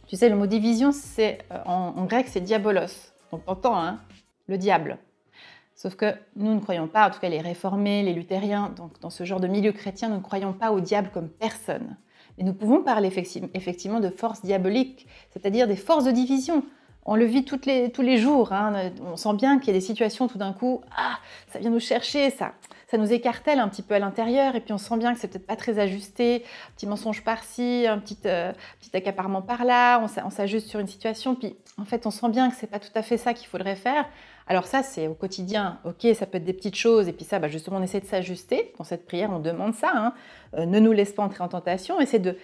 tu 0.07 0.17
sais, 0.17 0.31
le 0.31 0.37
mot 0.37 0.47
division, 0.47 0.91
c'est 0.91 1.41
euh, 1.53 1.59
en, 1.67 2.07
grec, 2.07 2.29
c'est 2.31 2.41
diabolos. 2.41 3.13
Donc 3.31 3.45
t'entends, 3.45 3.77
hein, 3.77 4.01
le 4.47 4.57
diable. 4.57 4.97
Sauf 5.75 5.97
que 5.97 6.15
nous 6.35 6.55
ne 6.55 6.61
croyons 6.61 6.89
pas, 6.89 7.07
en 7.07 7.11
tout 7.11 7.21
cas 7.21 7.29
les 7.29 7.43
réformés, 7.43 8.03
les 8.03 8.15
luthériens, 8.15 8.73
donc 8.75 8.99
dans 9.01 9.11
ce 9.11 9.25
genre 9.25 9.39
de 9.39 9.49
milieu 9.49 9.73
chrétien, 9.73 10.09
nous 10.09 10.17
ne 10.17 10.23
croyons 10.23 10.55
pas 10.55 10.73
au 10.73 10.81
diable 10.81 11.11
comme 11.13 11.29
personne. 11.29 11.99
Et 12.39 12.45
nous 12.45 12.55
pouvons 12.55 12.83
parler 12.83 13.11
effectivement 13.55 14.01
de 14.01 14.11
forces 14.11 14.43
diaboliques, 14.43 15.07
c'est-à-dire 15.33 15.67
des 15.67 15.77
forces 15.77 16.05
de 16.05 16.13
division. 16.13 16.63
On 17.05 17.17
le 17.17 17.25
vit 17.25 17.45
toutes 17.45 17.67
les, 17.67 17.91
tous 17.91 18.03
les 18.03 18.19
jours. 18.19 18.53
Hein. 18.53 18.91
On 19.01 19.17
sent 19.17 19.35
bien 19.35 19.59
qu'il 19.59 19.69
y 19.69 19.71
a 19.71 19.75
des 19.75 19.85
situations 19.85 20.29
tout 20.29 20.39
d'un 20.39 20.53
coup, 20.53 20.83
ah, 20.97 21.19
ça 21.53 21.59
vient 21.59 21.71
nous 21.71 21.81
chercher, 21.81 22.31
ça, 22.31 22.53
ça 22.91 22.97
nous 22.97 23.13
écartèle 23.13 23.59
un 23.61 23.69
petit 23.69 23.83
peu 23.83 23.95
à 23.95 23.99
l'intérieur, 23.99 24.55
et 24.57 24.61
puis 24.61 24.73
on 24.73 24.79
sent 24.79 24.97
bien 24.99 25.15
que 25.15 25.21
c'est 25.21 25.29
peut-être 25.29 25.47
pas 25.47 25.57
très 25.57 25.79
ajusté, 25.79 26.45
un 26.69 26.73
petit 26.77 26.87
mensonge 26.87 27.25
par-ci, 27.25 27.87
un 27.89 27.99
petit, 27.99 28.19
euh, 28.27 28.53
petit 28.81 28.97
accaparement 28.97 29.43
par-là, 29.43 30.05
on 30.25 30.31
s'ajuste 30.31 30.69
sur 30.69 30.81
une 30.81 30.87
situation, 30.87 31.35
puis 31.35 31.57
en 31.79 31.85
fait 31.85 32.07
on 32.07 32.11
sent 32.11 32.29
bien 32.31 32.51
que 32.51 32.57
c'est 32.57 32.67
pas 32.67 32.79
tout 32.79 32.89
à 32.95 33.03
fait 33.03 33.17
ça 33.17 33.35
qu'il 33.35 33.49
faudrait 33.49 33.77
faire. 33.77 34.07
Alors 34.49 34.67
ça, 34.67 34.83
c'est 34.83 35.07
au 35.07 35.15
quotidien. 35.15 35.79
Ok, 35.85 36.07
ça 36.15 36.27
peut 36.27 36.39
être 36.39 36.45
des 36.45 36.55
petites 36.55 36.75
choses. 36.75 37.07
Et 37.07 37.13
puis 37.13 37.25
ça, 37.25 37.39
bah, 37.39 37.49
justement, 37.49 37.77
on 37.77 37.83
essaie 37.83 38.01
de 38.01 38.07
s'ajuster. 38.07 38.73
Dans 38.79 38.85
cette 38.85 39.07
prière, 39.07 39.31
on 39.31 39.41
demande 39.41 39.75
ça. 39.75 39.93
Hein. 39.95 40.15
Euh, 40.57 40.65
ne 40.65 40.81
nous 40.81 40.93
laisse 40.93 41.13
pas 41.13 41.23
entrer 41.23 41.45
en 41.45 41.49
tentation. 41.49 42.01
Essaie 42.01 42.19
de 42.19 42.37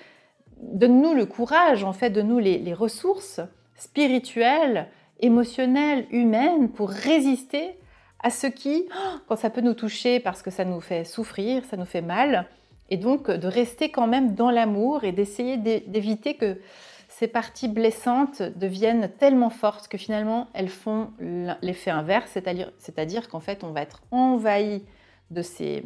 donne-nous 0.60 1.14
le 1.14 1.26
courage, 1.26 1.82
en 1.82 1.92
fait, 1.92 2.10
de 2.10 2.22
nous 2.22 2.38
les, 2.38 2.74
ressources 2.74 3.40
spirituelles, 3.76 4.88
émotionnelles, 5.20 6.06
humaines 6.10 6.70
pour 6.70 6.90
résister 6.90 7.76
à 8.22 8.30
ce 8.30 8.46
qui, 8.46 8.86
quand 9.26 9.36
ça 9.36 9.50
peut 9.50 9.60
nous 9.60 9.74
toucher 9.74 10.20
parce 10.20 10.42
que 10.42 10.50
ça 10.50 10.64
nous 10.64 10.80
fait 10.80 11.04
souffrir, 11.04 11.64
ça 11.64 11.76
nous 11.76 11.84
fait 11.84 12.00
mal, 12.00 12.46
et 12.88 12.96
donc 12.96 13.30
de 13.30 13.46
rester 13.46 13.90
quand 13.90 14.06
même 14.06 14.34
dans 14.34 14.50
l'amour 14.50 15.04
et 15.04 15.12
d'essayer 15.12 15.56
d'éviter 15.56 16.34
que 16.34 16.58
ces 17.18 17.28
parties 17.28 17.68
blessantes 17.68 18.42
deviennent 18.42 19.08
tellement 19.18 19.50
fortes 19.50 19.86
que 19.86 19.96
finalement 19.96 20.48
elles 20.52 20.68
font 20.68 21.12
l'effet 21.62 21.92
inverse, 21.92 22.28
c'est-à-dire 22.32 23.28
qu'en 23.28 23.38
fait 23.38 23.62
on 23.62 23.70
va 23.70 23.82
être 23.82 24.02
envahi 24.10 24.82
de 25.30 25.40
ces, 25.40 25.84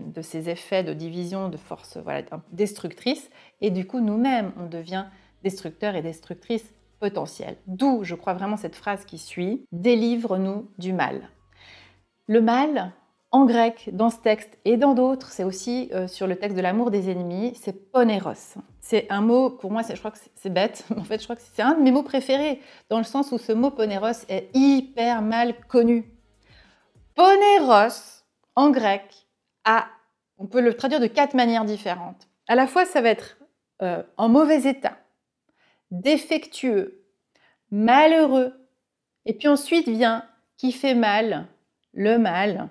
effets 0.49 0.85
de 0.85 0.95
division, 0.95 1.51
de 1.51 1.59
force 1.59 1.99
voilà, 1.99 2.23
destructrice, 2.53 3.29
et 3.61 3.71
du 3.71 3.87
coup 3.87 4.01
nous-mêmes 4.01 4.53
on 4.57 4.67
devient 4.67 5.05
destructeurs 5.45 5.97
et 5.97 6.03
destructrices 6.03 6.75
potentielles. 6.99 7.59
D'où 7.67 8.05
je 8.05 8.15
crois 8.15 8.33
vraiment 8.33 8.57
cette 8.57 8.77
phrase 8.77 9.05
qui 9.05 9.19
suit, 9.19 9.67
délivre-nous 9.71 10.71
du 10.79 10.95
mal. 10.95 11.29
Le 12.27 12.41
mal, 12.41 12.93
en 13.31 13.45
grec, 13.45 13.91
dans 13.93 14.09
ce 14.09 14.17
texte 14.19 14.59
et 14.65 14.79
dans 14.79 14.95
d'autres, 14.95 15.31
c'est 15.31 15.45
aussi 15.45 15.91
euh, 15.93 16.09
sur 16.09 16.27
le 16.27 16.37
texte 16.37 16.57
de 16.57 16.63
l'amour 16.63 16.91
des 16.91 17.11
ennemis, 17.11 17.53
c'est 17.61 17.93
poneros. 17.93 18.57
C'est 18.81 19.07
un 19.11 19.21
mot, 19.21 19.51
pour 19.51 19.71
moi, 19.71 19.83
je 19.87 19.99
crois 19.99 20.11
que 20.11 20.19
c'est 20.35 20.53
bête, 20.53 20.85
mais 20.91 20.97
en 21.01 21.05
fait, 21.05 21.19
je 21.19 21.25
crois 21.25 21.37
que 21.37 21.43
c'est 21.43 21.61
un 21.61 21.75
de 21.75 21.83
mes 21.83 21.91
mots 21.91 22.03
préférés, 22.03 22.63
dans 22.89 22.97
le 22.97 23.05
sens 23.05 23.31
où 23.31 23.39
ce 23.39 23.53
mot 23.53 23.71
poneros 23.71 24.25
est 24.29 24.49
hyper 24.55 25.21
mal 25.21 25.61
connu. 25.67 26.11
Poneros, 27.15 28.23
en 28.57 28.71
grec, 28.71 29.27
a, 29.65 29.89
on 30.39 30.47
peut 30.47 30.63
le 30.63 30.75
traduire 30.75 31.01
de 31.01 31.07
quatre 31.07 31.35
manières 31.35 31.67
différentes. 31.67 32.29
À 32.47 32.55
la 32.55 32.67
fois, 32.67 32.87
ça 32.87 33.03
va 33.03 33.11
être 33.11 33.37
euh, 33.83 34.03
en 34.17 34.31
mauvais 34.31 34.67
état, 34.67 34.97
défectueux, 35.91 37.05
malheureux, 37.71 38.55
et 39.27 39.35
puis 39.35 39.49
ensuite 39.49 39.87
vient 39.87 40.25
qui 40.57 40.73
fait 40.73 40.95
mal, 40.95 41.47
le 41.93 42.17
mal, 42.17 42.71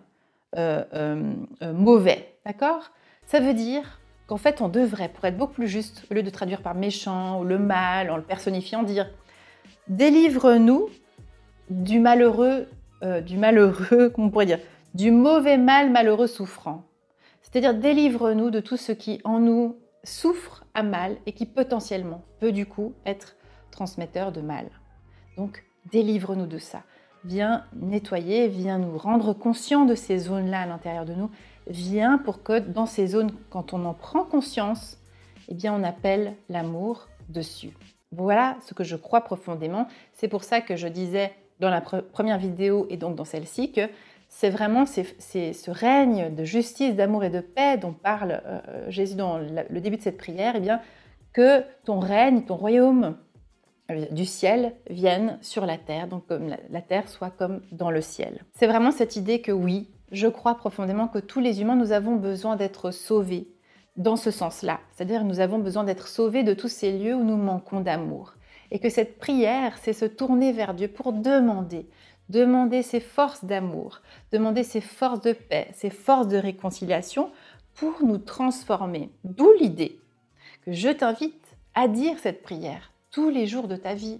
mauvais. 0.55 2.37
D'accord? 2.45 2.91
Ça 3.25 3.39
veut 3.39 3.53
dire 3.53 3.99
qu'en 4.27 4.37
fait, 4.37 4.61
on 4.61 4.69
devrait, 4.69 5.09
pour 5.09 5.25
être 5.25 5.37
beaucoup 5.37 5.53
plus 5.53 5.67
juste, 5.67 6.05
au 6.09 6.13
lieu 6.13 6.23
de 6.23 6.29
traduire 6.29 6.61
par 6.61 6.75
méchant 6.75 7.39
ou 7.39 7.43
le 7.43 7.59
mal, 7.59 8.09
en 8.09 8.17
le 8.17 8.23
personnifiant, 8.23 8.83
dire 8.83 9.09
délivre-nous 9.87 10.89
du 11.69 11.99
malheureux, 11.99 12.67
du 13.25 13.37
malheureux, 13.37 14.09
comment 14.15 14.27
on 14.27 14.29
pourrait 14.29 14.45
dire, 14.45 14.59
du 14.93 15.11
mauvais 15.11 15.57
mal 15.57 15.91
malheureux 15.91 16.27
souffrant. 16.27 16.83
C'est-à-dire 17.41 17.73
délivre-nous 17.73 18.49
de 18.49 18.59
tout 18.59 18.77
ce 18.77 18.91
qui 18.91 19.21
en 19.23 19.39
nous 19.39 19.77
souffre 20.03 20.65
à 20.73 20.83
mal 20.83 21.17
et 21.25 21.33
qui 21.33 21.45
potentiellement 21.45 22.23
peut 22.39 22.51
du 22.51 22.65
coup 22.65 22.93
être 23.05 23.35
transmetteur 23.71 24.31
de 24.31 24.41
mal. 24.41 24.69
Donc 25.37 25.63
délivre-nous 25.91 26.47
de 26.47 26.57
ça 26.57 26.83
viens 27.27 27.63
nettoyer, 27.75 28.47
viens 28.47 28.79
nous 28.79 28.97
rendre 28.97 29.33
conscients 29.33 29.85
de 29.85 29.95
ces 29.95 30.17
zones-là 30.17 30.61
à 30.61 30.65
l'intérieur 30.65 31.05
de 31.05 31.13
nous, 31.13 31.29
viens 31.67 32.17
pour 32.17 32.43
que 32.43 32.59
dans 32.59 32.85
ces 32.85 33.07
zones, 33.07 33.31
quand 33.49 33.73
on 33.73 33.85
en 33.85 33.93
prend 33.93 34.23
conscience, 34.23 34.97
eh 35.49 35.53
bien 35.53 35.73
on 35.73 35.83
appelle 35.83 36.35
l'amour 36.49 37.07
dessus. 37.29 37.71
Voilà 38.11 38.57
ce 38.65 38.73
que 38.73 38.83
je 38.83 38.95
crois 38.95 39.21
profondément. 39.21 39.87
C'est 40.13 40.29
pour 40.29 40.43
ça 40.43 40.61
que 40.61 40.75
je 40.75 40.87
disais 40.87 41.33
dans 41.59 41.69
la 41.69 41.81
première 41.81 42.37
vidéo 42.37 42.87
et 42.89 42.97
donc 42.97 43.15
dans 43.15 43.25
celle-ci 43.25 43.71
que 43.71 43.89
c'est 44.29 44.49
vraiment 44.49 44.85
ce 44.85 45.71
règne 45.71 46.33
de 46.33 46.43
justice, 46.43 46.95
d'amour 46.95 47.23
et 47.23 47.29
de 47.29 47.39
paix 47.39 47.77
dont 47.77 47.93
parle 47.93 48.41
euh, 48.45 48.61
Jésus 48.89 49.15
dans 49.15 49.37
le 49.37 49.79
début 49.79 49.97
de 49.97 50.01
cette 50.01 50.17
prière, 50.17 50.53
eh 50.55 50.59
bien 50.59 50.81
que 51.33 51.63
ton 51.85 51.99
règne, 51.99 52.43
ton 52.43 52.55
royaume 52.55 53.03
euh, 53.03 53.11
du 54.11 54.25
ciel 54.25 54.75
viennent 54.89 55.37
sur 55.41 55.65
la 55.65 55.77
terre, 55.77 56.07
donc 56.07 56.27
comme 56.27 56.53
la, 56.69 56.81
terre 56.81 57.07
soit 57.07 57.29
comme 57.29 57.61
dans 57.71 57.89
le 57.89 58.01
ciel. 58.01 58.43
C'est 58.53 58.67
vraiment 58.67 58.91
cette 58.91 59.15
idée 59.15 59.41
que 59.41 59.51
oui, 59.51 59.89
je 60.11 60.27
crois 60.27 60.55
profondément 60.55 61.07
que 61.07 61.19
tous 61.19 61.39
les 61.39 61.61
humains, 61.61 61.75
nous 61.75 61.91
avons 61.91 62.15
besoin 62.15 62.55
d'être 62.55 62.91
sauvés, 62.91 63.47
dans 63.95 64.15
ce 64.15 64.31
sens-là. 64.31 64.79
C'est-à-dire 64.91 65.23
nous 65.23 65.39
avons 65.39 65.59
besoin 65.59 65.83
d'être 65.83 66.07
sauvés 66.07 66.43
de 66.43 66.53
tous 66.53 66.67
ces 66.67 66.97
lieux 66.97 67.15
où 67.15 67.23
nous 67.23 67.37
manquons 67.37 67.81
d'amour. 67.81 68.35
Et 68.71 68.79
que 68.79 68.89
cette 68.89 69.17
prière, 69.17 69.77
c'est 69.81 69.93
se 69.93 70.05
tourner 70.05 70.51
vers 70.51 70.73
Dieu 70.73 70.87
pour 70.87 71.13
demander, 71.13 71.87
demander 72.29 72.83
ses 72.83 72.99
forces 72.99 73.45
d'amour, 73.45 74.01
demander 74.31 74.63
ses 74.63 74.81
forces 74.81 75.21
de 75.21 75.33
paix, 75.33 75.69
ses 75.73 75.89
forces 75.89 76.27
de 76.27 76.37
réconciliation 76.37 77.31
pour 77.75 78.03
nous 78.03 78.17
transformer. 78.17 79.09
D'où 79.23 79.49
l'idée 79.59 79.99
que 80.65 80.73
je 80.73 80.89
t'invite 80.89 81.55
à 81.73 81.87
dire 81.87 82.19
cette 82.19 82.43
prière 82.43 82.91
tous 83.17 83.31
les 83.31 83.47
jours 83.47 83.67
de 83.67 83.75
ta 83.75 83.95
vie. 83.95 84.19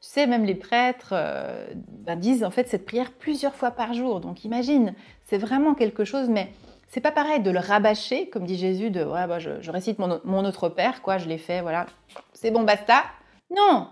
Tu 0.00 0.08
sais, 0.08 0.28
même 0.28 0.44
les 0.44 0.54
prêtres 0.54 1.14
euh, 1.14 1.66
ben, 1.74 2.16
disent 2.16 2.44
en 2.44 2.52
fait 2.52 2.68
cette 2.68 2.86
prière 2.86 3.10
plusieurs 3.10 3.56
fois 3.56 3.72
par 3.72 3.92
jour. 3.92 4.20
Donc 4.20 4.44
imagine, 4.44 4.94
c'est 5.24 5.36
vraiment 5.36 5.74
quelque 5.74 6.04
chose, 6.04 6.28
mais 6.28 6.52
c'est 6.86 7.00
pas 7.00 7.10
pareil 7.10 7.40
de 7.40 7.50
le 7.50 7.58
rabâcher, 7.58 8.28
comme 8.28 8.44
dit 8.44 8.56
Jésus, 8.56 8.90
de 8.90 9.02
ouais, 9.02 9.26
bah, 9.26 9.40
je, 9.40 9.68
récite 9.68 9.98
mon, 9.98 10.20
mon, 10.22 10.44
autre 10.44 10.68
Père, 10.68 11.02
quoi, 11.02 11.18
je 11.18 11.28
l'ai 11.28 11.38
fait, 11.38 11.60
voilà, 11.60 11.86
c'est 12.34 12.52
bon, 12.52 12.62
basta. 12.62 13.02
Non 13.50 13.88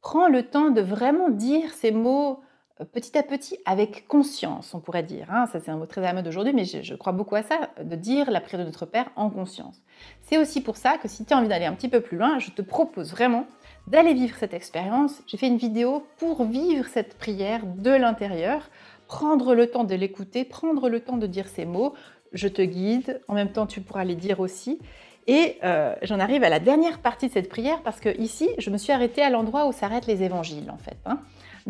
Prends 0.00 0.28
le 0.28 0.42
temps 0.44 0.70
de 0.70 0.80
vraiment 0.80 1.28
dire 1.28 1.70
ces 1.74 1.90
mots 1.90 2.40
petit 2.84 3.16
à 3.18 3.22
petit, 3.22 3.58
avec 3.64 4.06
conscience, 4.08 4.74
on 4.74 4.80
pourrait 4.80 5.02
dire. 5.02 5.26
Hein. 5.30 5.46
Ça, 5.52 5.60
c'est 5.60 5.70
un 5.70 5.76
mot 5.76 5.86
très 5.86 6.00
à 6.00 6.04
la 6.04 6.14
mode 6.14 6.28
aujourd'hui, 6.28 6.52
mais 6.52 6.64
je, 6.64 6.94
crois 6.94 7.12
beaucoup 7.12 7.36
à 7.36 7.42
ça, 7.42 7.70
de 7.82 7.96
dire 7.96 8.30
la 8.30 8.40
prière 8.40 8.60
de 8.60 8.66
notre 8.66 8.86
Père 8.86 9.10
en 9.16 9.30
conscience. 9.30 9.80
C'est 10.22 10.38
aussi 10.38 10.60
pour 10.60 10.76
ça 10.76 10.98
que 10.98 11.08
si 11.08 11.24
tu 11.24 11.34
as 11.34 11.38
envie 11.38 11.48
d'aller 11.48 11.66
un 11.66 11.74
petit 11.74 11.88
peu 11.88 12.00
plus 12.00 12.16
loin, 12.16 12.38
je 12.38 12.50
te 12.50 12.62
propose 12.62 13.10
vraiment 13.10 13.46
d'aller 13.86 14.14
vivre 14.14 14.36
cette 14.38 14.54
expérience. 14.54 15.22
J'ai 15.26 15.36
fait 15.36 15.48
une 15.48 15.56
vidéo 15.56 16.06
pour 16.18 16.44
vivre 16.44 16.86
cette 16.86 17.16
prière 17.18 17.66
de 17.66 17.90
l'intérieur, 17.90 18.70
prendre 19.08 19.54
le 19.54 19.66
temps 19.68 19.84
de 19.84 19.94
l'écouter, 19.94 20.44
prendre 20.44 20.88
le 20.88 21.00
temps 21.00 21.16
de 21.16 21.26
dire 21.26 21.48
ces 21.48 21.64
mots. 21.64 21.94
Je 22.32 22.48
te 22.48 22.62
guide, 22.62 23.20
en 23.28 23.34
même 23.34 23.50
temps 23.50 23.66
tu 23.66 23.80
pourras 23.80 24.04
les 24.04 24.14
dire 24.14 24.40
aussi. 24.40 24.78
Et 25.26 25.58
euh, 25.64 25.94
j'en 26.02 26.18
arrive 26.18 26.44
à 26.44 26.48
la 26.48 26.58
dernière 26.58 26.98
partie 26.98 27.28
de 27.28 27.32
cette 27.32 27.48
prière 27.48 27.82
parce 27.82 28.00
que 28.00 28.18
ici, 28.20 28.48
je 28.58 28.70
me 28.70 28.78
suis 28.78 28.92
arrêtée 28.92 29.22
à 29.22 29.30
l'endroit 29.30 29.66
où 29.66 29.72
s'arrêtent 29.72 30.06
les 30.06 30.22
évangiles 30.22 30.70
en 30.70 30.78
fait. 30.78 30.96
Hein. 31.04 31.20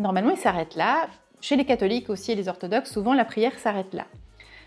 Normalement, 0.01 0.31
ils 0.31 0.37
s'arrêtent 0.37 0.75
là. 0.75 1.07
Chez 1.41 1.55
les 1.55 1.65
catholiques 1.65 2.09
aussi 2.09 2.31
et 2.31 2.35
les 2.35 2.47
orthodoxes, 2.49 2.91
souvent 2.91 3.13
la 3.13 3.23
prière 3.25 3.57
s'arrête 3.59 3.93
là. 3.93 4.07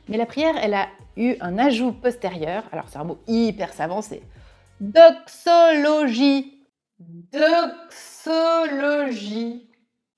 Mais 0.08 0.16
la 0.16 0.26
prière, 0.26 0.54
elle 0.60 0.74
a 0.74 0.86
eu 1.16 1.34
un 1.40 1.58
ajout 1.58 1.92
postérieur. 1.92 2.62
Alors 2.72 2.88
c'est 2.88 2.98
un 2.98 3.04
mot 3.04 3.18
hyper 3.26 3.72
savant, 3.72 4.00
c'est 4.02 4.22
doxologie. 4.80 6.52
Doxologie. 8.20 9.68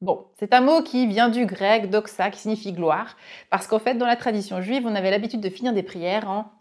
Bon, 0.02 0.26
c'est 0.38 0.52
un 0.52 0.60
mot 0.60 0.82
qui 0.82 1.06
vient 1.06 1.30
du 1.30 1.46
grec 1.46 1.88
doxa, 1.88 2.30
qui 2.30 2.40
signifie 2.40 2.72
gloire, 2.72 3.16
parce 3.50 3.66
qu'en 3.66 3.78
fait, 3.78 3.94
dans 3.94 4.04
la 4.06 4.16
tradition 4.16 4.60
juive, 4.60 4.86
on 4.86 4.94
avait 4.94 5.10
l'habitude 5.10 5.40
de 5.40 5.48
finir 5.48 5.72
des 5.72 5.82
prières 5.82 6.28
en 6.28 6.52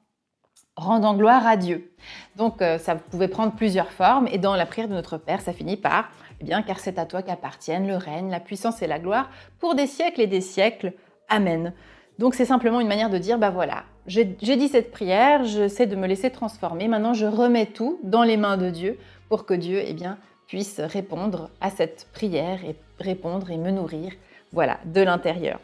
rendant 0.75 1.15
gloire 1.15 1.47
à 1.47 1.57
Dieu. 1.57 1.91
Donc, 2.35 2.62
euh, 2.62 2.77
ça 2.77 2.95
pouvait 2.95 3.27
prendre 3.27 3.53
plusieurs 3.53 3.91
formes, 3.91 4.27
et 4.31 4.38
dans 4.38 4.55
la 4.55 4.65
prière 4.65 4.88
de 4.88 4.93
notre 4.93 5.17
Père, 5.17 5.41
ça 5.41 5.53
finit 5.53 5.77
par, 5.77 6.09
eh 6.41 6.43
bien, 6.43 6.62
car 6.62 6.79
c'est 6.79 7.00
à 7.00 7.05
toi 7.05 7.21
qu'appartiennent 7.21 7.88
le 7.88 7.95
règne, 7.95 8.29
la 8.29 8.39
puissance 8.39 8.81
et 8.81 8.88
la 8.88 9.00
gloire 9.00 9.29
pour 9.59 9.75
des 9.75 9.88
siècles 9.88 10.21
et 10.21 10.27
des 10.27 10.41
siècles. 10.41 10.93
Amen. 11.29 11.74
Donc, 12.19 12.35
c'est 12.35 12.45
simplement 12.45 12.81
une 12.81 12.88
manière 12.88 13.09
de 13.09 13.17
dire, 13.17 13.38
bah 13.38 13.50
voilà, 13.50 13.83
j'ai 14.07 14.25
dit 14.25 14.67
cette 14.67 14.91
prière, 14.91 15.45
je 15.45 15.67
sais 15.67 15.88
de 15.88 15.95
me 15.95 16.07
laisser 16.07 16.29
transformer, 16.29 16.88
maintenant 16.88 17.13
je 17.13 17.25
remets 17.25 17.65
tout 17.65 18.00
dans 18.03 18.24
les 18.24 18.38
mains 18.38 18.57
de 18.57 18.69
Dieu 18.69 19.00
pour 19.29 19.45
que 19.45 19.53
Dieu, 19.53 19.81
eh 19.85 19.93
bien, 19.93 20.17
puisse 20.47 20.79
répondre 20.79 21.50
à 21.59 21.69
cette 21.69 22.07
prière 22.13 22.63
et 22.63 22.75
répondre 23.00 23.50
et 23.50 23.57
me 23.57 23.71
nourrir, 23.71 24.12
voilà, 24.51 24.77
de 24.85 25.01
l'intérieur. 25.01 25.59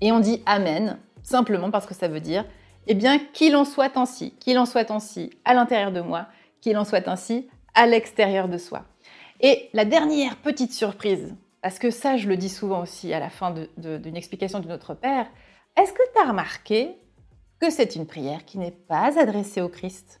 Et 0.00 0.12
on 0.12 0.20
dit 0.20 0.42
Amen, 0.46 0.98
simplement 1.22 1.70
parce 1.70 1.86
que 1.86 1.94
ça 1.94 2.08
veut 2.08 2.20
dire, 2.20 2.44
eh 2.86 2.94
bien, 2.94 3.18
qu'il 3.18 3.56
en 3.56 3.64
soit 3.64 3.96
ainsi, 3.96 4.32
qu'il 4.38 4.58
en 4.58 4.66
soit 4.66 4.90
ainsi 4.90 5.30
à 5.44 5.54
l'intérieur 5.54 5.92
de 5.92 6.00
moi, 6.00 6.26
qu'il 6.60 6.76
en 6.78 6.84
soit 6.84 7.08
ainsi 7.08 7.48
à 7.74 7.86
l'extérieur 7.86 8.48
de 8.48 8.58
soi. 8.58 8.84
Et 9.40 9.68
la 9.72 9.84
dernière 9.84 10.36
petite 10.36 10.72
surprise, 10.72 11.34
parce 11.62 11.78
que 11.78 11.90
ça, 11.90 12.16
je 12.16 12.28
le 12.28 12.36
dis 12.36 12.48
souvent 12.48 12.82
aussi 12.82 13.12
à 13.12 13.20
la 13.20 13.28
fin 13.28 13.54
d'une 13.76 14.16
explication 14.16 14.60
de 14.60 14.68
notre 14.68 14.94
Père, 14.94 15.26
est-ce 15.76 15.92
que 15.92 16.02
tu 16.14 16.22
as 16.22 16.28
remarqué 16.28 16.96
que 17.60 17.70
c'est 17.70 17.96
une 17.96 18.06
prière 18.06 18.44
qui 18.44 18.58
n'est 18.58 18.70
pas 18.70 19.18
adressée 19.20 19.60
au 19.60 19.68
Christ? 19.68 20.20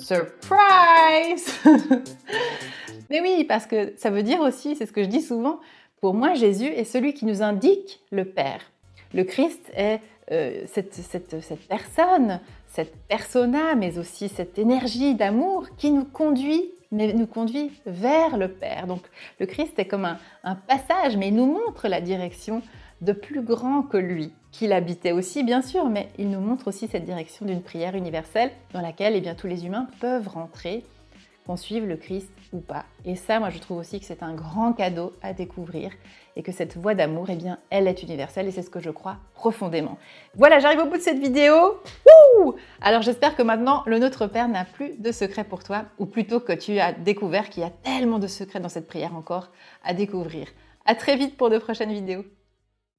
Surprise 0.00 1.52
Mais 3.10 3.20
oui, 3.20 3.44
parce 3.44 3.66
que 3.66 3.94
ça 3.96 4.10
veut 4.10 4.22
dire 4.22 4.40
aussi, 4.40 4.76
c'est 4.76 4.86
ce 4.86 4.92
que 4.92 5.02
je 5.02 5.08
dis 5.08 5.22
souvent, 5.22 5.58
pour 6.00 6.14
moi, 6.14 6.34
Jésus 6.34 6.66
est 6.66 6.84
celui 6.84 7.14
qui 7.14 7.24
nous 7.24 7.42
indique 7.42 8.00
le 8.10 8.24
Père. 8.24 8.60
Le 9.12 9.24
Christ 9.24 9.60
est 9.74 10.00
euh, 10.30 10.62
cette, 10.66 10.94
cette, 10.94 11.68
personne, 11.68 12.40
cette 12.68 12.96
persona, 13.08 13.74
mais 13.74 13.98
aussi 13.98 14.28
cette 14.28 14.58
énergie 14.58 15.14
d'amour 15.14 15.66
qui 15.76 15.90
nous 15.90 16.04
conduit, 16.04 16.70
mais 16.92 17.12
nous 17.12 17.26
conduit 17.26 17.70
vers 17.86 18.36
le 18.36 18.48
Père. 18.48 18.86
Donc 18.86 19.02
le 19.38 19.46
Christ 19.46 19.78
est 19.78 19.86
comme 19.86 20.04
un, 20.04 20.18
un 20.44 20.54
passage, 20.54 21.16
mais 21.16 21.28
il 21.28 21.34
nous 21.34 21.46
montre 21.46 21.88
la 21.88 22.00
direction 22.00 22.62
de 23.00 23.12
plus 23.12 23.42
grand 23.42 23.82
que 23.82 23.96
lui, 23.96 24.32
qu'il 24.52 24.72
habitait 24.72 25.12
aussi 25.12 25.42
bien 25.42 25.62
sûr, 25.62 25.88
mais 25.88 26.08
il 26.18 26.30
nous 26.30 26.40
montre 26.40 26.68
aussi 26.68 26.86
cette 26.86 27.04
direction 27.04 27.46
d'une 27.46 27.62
prière 27.62 27.94
universelle 27.94 28.50
dans 28.72 28.82
laquelle 28.82 29.16
eh 29.16 29.20
bien, 29.20 29.34
tous 29.34 29.46
les 29.46 29.66
humains 29.66 29.88
peuvent 30.00 30.28
rentrer 30.28 30.84
qu'on 31.46 31.56
suive 31.56 31.86
le 31.86 31.96
Christ 31.96 32.30
ou 32.52 32.60
pas. 32.60 32.84
Et 33.04 33.16
ça, 33.16 33.40
moi, 33.40 33.50
je 33.50 33.58
trouve 33.58 33.78
aussi 33.78 33.98
que 34.00 34.06
c'est 34.06 34.22
un 34.22 34.34
grand 34.34 34.72
cadeau 34.72 35.12
à 35.22 35.32
découvrir 35.32 35.90
et 36.36 36.42
que 36.42 36.52
cette 36.52 36.76
voie 36.76 36.94
d'amour, 36.94 37.26
eh 37.28 37.36
bien, 37.36 37.58
elle 37.70 37.88
est 37.88 38.02
universelle 38.02 38.46
et 38.46 38.50
c'est 38.50 38.62
ce 38.62 38.70
que 38.70 38.80
je 38.80 38.90
crois 38.90 39.16
profondément. 39.34 39.98
Voilà, 40.34 40.58
j'arrive 40.58 40.80
au 40.80 40.86
bout 40.86 40.96
de 40.96 41.02
cette 41.02 41.18
vidéo. 41.18 41.80
Alors, 42.80 43.02
j'espère 43.02 43.36
que 43.36 43.42
maintenant, 43.42 43.82
le 43.86 43.98
Notre 43.98 44.26
Père 44.26 44.48
n'a 44.48 44.64
plus 44.64 44.96
de 44.98 45.12
secret 45.12 45.44
pour 45.44 45.64
toi, 45.64 45.84
ou 45.98 46.06
plutôt 46.06 46.40
que 46.40 46.52
tu 46.52 46.78
as 46.78 46.92
découvert 46.92 47.50
qu'il 47.50 47.62
y 47.62 47.66
a 47.66 47.70
tellement 47.70 48.18
de 48.18 48.26
secrets 48.26 48.60
dans 48.60 48.68
cette 48.68 48.86
prière 48.86 49.14
encore 49.14 49.50
à 49.84 49.94
découvrir. 49.94 50.48
À 50.86 50.94
très 50.94 51.16
vite 51.16 51.36
pour 51.36 51.50
de 51.50 51.58
prochaines 51.58 51.92
vidéos. 51.92 52.24